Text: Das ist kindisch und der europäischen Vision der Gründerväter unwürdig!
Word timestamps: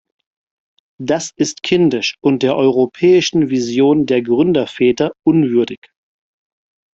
Das 0.99 1.29
ist 1.35 1.61
kindisch 1.61 2.15
und 2.21 2.41
der 2.41 2.55
europäischen 2.55 3.49
Vision 3.51 4.07
der 4.07 4.23
Gründerväter 4.23 5.11
unwürdig! 5.23 5.89